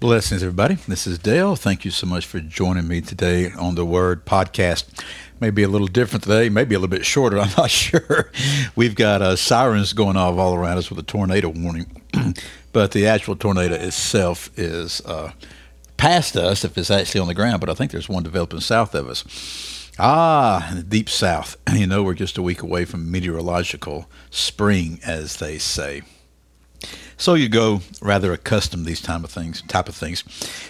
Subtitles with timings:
[0.00, 0.76] Blessings, everybody.
[0.86, 1.56] This is Dale.
[1.56, 4.84] Thank you so much for joining me today on the Word Podcast.
[5.40, 7.36] Maybe a little different today, maybe a little bit shorter.
[7.36, 8.30] I'm not sure.
[8.76, 12.00] We've got uh, sirens going off all around us with a tornado warning,
[12.72, 15.32] but the actual tornado itself is uh,
[15.96, 17.58] past us if it's actually on the ground.
[17.58, 19.90] But I think there's one developing south of us.
[19.98, 21.56] Ah, the deep south.
[21.72, 26.02] You know, we're just a week away from meteorological spring, as they say.
[27.18, 30.22] So you go rather accustomed to these type of things, type of things.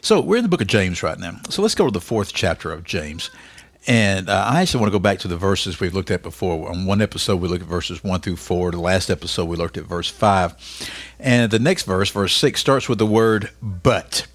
[0.00, 1.40] So we're in the book of James right now.
[1.50, 3.30] So let's go to the fourth chapter of James.
[3.88, 6.70] And uh, I actually want to go back to the verses we've looked at before.
[6.70, 8.70] On one episode, we looked at verses 1 through 4.
[8.70, 10.88] The last episode, we looked at verse 5.
[11.18, 14.26] And the next verse, verse 6, starts with the word but.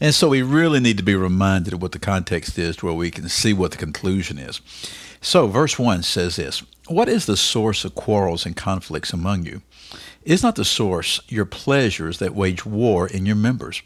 [0.00, 2.94] And so we really need to be reminded of what the context is to where
[2.94, 4.60] we can see what the conclusion is.
[5.20, 9.62] So, verse 1 says this What is the source of quarrels and conflicts among you?
[10.24, 13.82] Is not the source your pleasures that wage war in your members?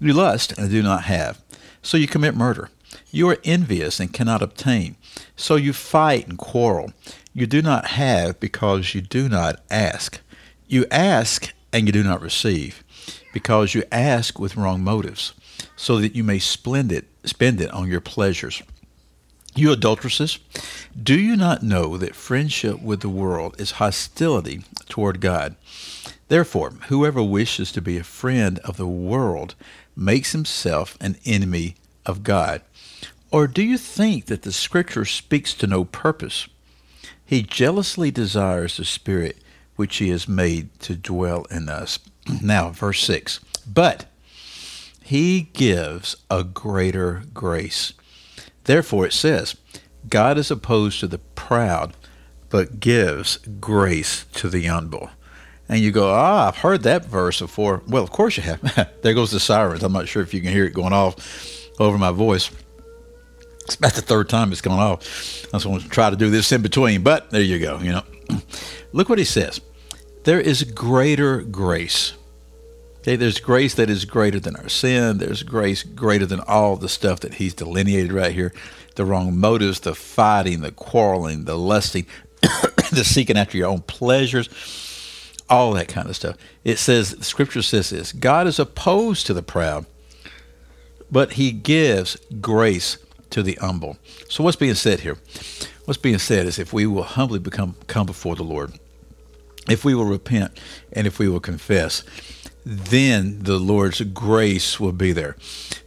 [0.00, 1.40] You lust and do not have,
[1.80, 2.70] so you commit murder.
[3.12, 4.96] You are envious and cannot obtain,
[5.36, 6.92] so you fight and quarrel.
[7.32, 10.20] You do not have because you do not ask.
[10.66, 12.82] You ask and you do not receive,
[13.32, 15.34] because you ask with wrong motives,
[15.76, 18.60] so that you may spend it, spend it on your pleasures.
[19.54, 20.38] You adulteresses,
[21.00, 25.56] do you not know that friendship with the world is hostility toward God?
[26.28, 29.56] Therefore, whoever wishes to be a friend of the world
[29.96, 31.74] makes himself an enemy
[32.06, 32.62] of God.
[33.32, 36.48] Or do you think that the Scripture speaks to no purpose?
[37.24, 39.38] He jealously desires the Spirit
[39.76, 41.98] which He has made to dwell in us.
[42.42, 43.40] now, verse 6.
[43.66, 44.06] But
[45.02, 47.92] He gives a greater grace.
[48.70, 49.56] Therefore, it says,
[50.08, 51.92] God is opposed to the proud,
[52.50, 55.10] but gives grace to the humble.
[55.68, 57.82] And you go, ah, I've heard that verse before.
[57.88, 58.60] Well, of course you have.
[59.02, 59.82] there goes the sirens.
[59.82, 61.16] I'm not sure if you can hear it going off
[61.80, 62.48] over my voice.
[63.64, 65.00] It's about the third time it's gone off.
[65.46, 67.80] I just want to try to do this in between, but there you go.
[67.80, 68.04] You know,
[68.92, 69.60] look what he says.
[70.22, 72.12] There is greater grace
[73.00, 75.18] Okay, there's grace that is greater than our sin.
[75.18, 78.52] There's grace greater than all the stuff that he's delineated right here
[78.96, 82.04] the wrong motives, the fighting, the quarreling, the lusting,
[82.42, 84.50] the seeking after your own pleasures,
[85.48, 86.36] all that kind of stuff.
[86.64, 89.86] It says, Scripture says this God is opposed to the proud,
[91.10, 92.98] but he gives grace
[93.30, 93.96] to the humble.
[94.28, 95.16] So, what's being said here?
[95.86, 98.72] What's being said is if we will humbly become come before the Lord,
[99.70, 100.60] if we will repent,
[100.92, 102.02] and if we will confess,
[102.64, 105.36] then the Lord's grace will be there.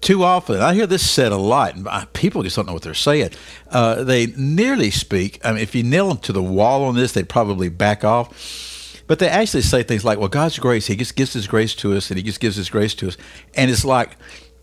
[0.00, 2.94] Too often, I hear this said a lot, and people just don't know what they're
[2.94, 3.30] saying.
[3.70, 5.40] Uh, they nearly speak.
[5.44, 9.02] I mean, if you nail them to the wall on this, they'd probably back off.
[9.08, 11.96] But they actually say things like, "Well, God's grace, He just gives His grace to
[11.96, 13.16] us, and He just gives His grace to us,"
[13.54, 14.16] and it's like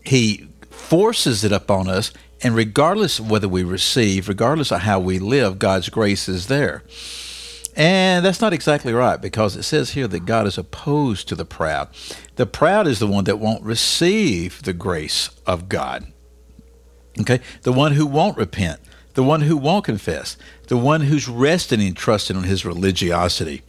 [0.04, 2.12] He forces it upon us,
[2.42, 6.82] and regardless of whether we receive, regardless of how we live, God's grace is there.
[7.76, 11.44] And that's not exactly right because it says here that God is opposed to the
[11.44, 11.88] proud.
[12.36, 16.10] The proud is the one that won't receive the grace of God.
[17.20, 17.40] Okay?
[17.62, 18.80] The one who won't repent,
[19.12, 20.38] the one who won't confess,
[20.68, 23.62] the one who's resting and trusting on his religiosity.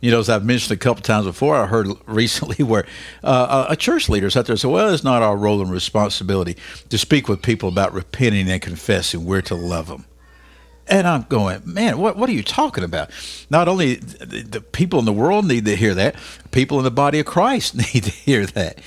[0.00, 2.84] You know, as I've mentioned a couple times before, I heard recently where
[3.22, 6.56] uh, a church leader sat there and said, Well, it's not our role and responsibility
[6.88, 9.24] to speak with people about repenting and confessing.
[9.24, 10.06] We're to love them.
[10.88, 13.10] And I'm going, man, what, what are you talking about?
[13.50, 16.16] Not only the, the people in the world need to hear that,
[16.50, 18.80] people in the body of Christ need to hear that.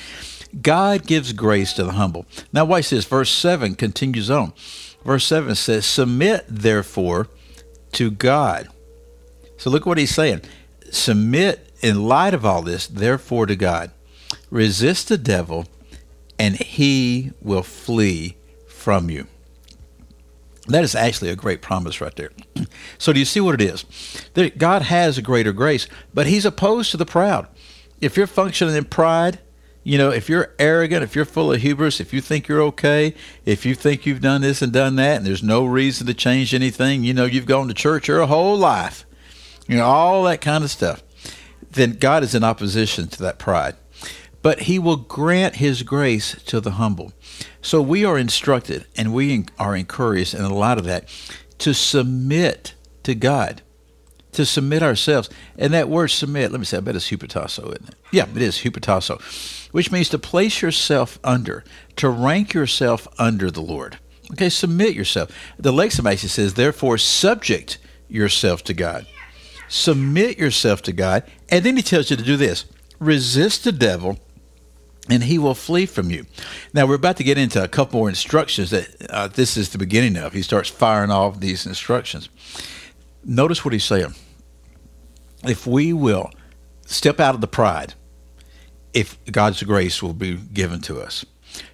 [0.61, 2.25] God gives grace to the humble.
[2.53, 3.05] Now, watch this.
[3.05, 4.53] Verse 7 continues on.
[5.03, 7.27] Verse 7 says, Submit, therefore,
[7.93, 8.69] to God.
[9.57, 10.41] So look what he's saying.
[10.91, 13.91] Submit in light of all this, therefore, to God.
[14.49, 15.65] Resist the devil,
[16.39, 18.37] and he will flee
[18.67, 19.27] from you.
[20.67, 22.31] That is actually a great promise right there.
[22.97, 23.85] so, do you see what it is?
[24.57, 27.47] God has a greater grace, but He's opposed to the proud.
[28.01, 29.39] If you're functioning in pride,
[29.83, 33.13] you know, if you're arrogant, if you're full of hubris, if you think you're okay,
[33.45, 36.55] if you think you've done this and done that, and there's no reason to change
[36.55, 39.05] anything, you know, you've gone to church your whole life,
[39.67, 41.03] you know, all that kind of stuff,
[41.69, 43.75] then God is in opposition to that pride.
[44.45, 47.13] But He will grant His grace to the humble.
[47.63, 51.09] So we are instructed and we are encouraged in a lot of that
[51.57, 53.63] to submit to God,
[54.33, 55.31] to submit ourselves.
[55.57, 57.95] And that word submit, let me say, I bet it's hupotasso, isn't it?
[58.11, 59.19] Yeah, it is hupotasso,
[59.71, 61.63] which means to place yourself under,
[61.95, 63.97] to rank yourself under the Lord.
[64.33, 65.31] Okay, submit yourself.
[65.57, 69.07] The Lexham says, therefore, subject yourself to God.
[69.69, 71.23] Submit yourself to God.
[71.49, 72.65] And then he tells you to do this
[72.99, 74.19] resist the devil
[75.09, 76.25] and he will flee from you.
[76.73, 79.77] Now, we're about to get into a couple more instructions that uh, this is the
[79.77, 80.33] beginning of.
[80.33, 82.29] He starts firing off these instructions.
[83.23, 84.15] Notice what he's saying.
[85.43, 86.31] If we will
[86.85, 87.93] step out of the pride,
[88.93, 91.25] if God's grace will be given to us,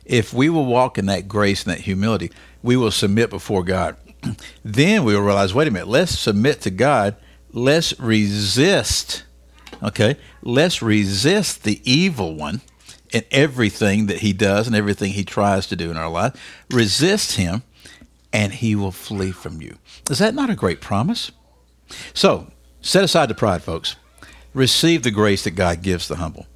[0.05, 2.31] if we will walk in that grace and that humility,
[2.61, 3.95] we will submit before God.
[4.63, 7.15] then we will realize wait a minute, let's submit to God,
[7.53, 9.23] let's resist,
[9.81, 10.17] okay?
[10.41, 12.61] Let's resist the evil one
[13.11, 16.63] in everything that he does and everything he tries to do in our life.
[16.69, 17.63] Resist him,
[18.31, 19.77] and he will flee from you.
[20.09, 21.31] Is that not a great promise?
[22.13, 22.47] So,
[22.81, 23.95] set aside the pride, folks.
[24.53, 26.47] Receive the grace that God gives the humble.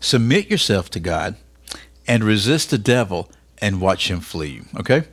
[0.00, 1.36] Submit yourself to God
[2.06, 4.48] and resist the devil and watch him flee.
[4.48, 4.64] You.
[4.80, 5.04] Okay?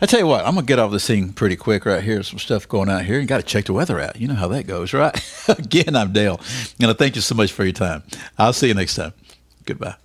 [0.00, 2.22] I tell you what, I'm gonna get off this thing pretty quick right here.
[2.22, 3.18] Some stuff going out here.
[3.18, 4.16] You got to check the weather out.
[4.16, 5.14] You know how that goes, right?
[5.48, 6.40] Again, I'm Dale,
[6.80, 8.02] and I thank you so much for your time.
[8.38, 9.12] I'll see you next time.
[9.64, 9.96] Goodbye.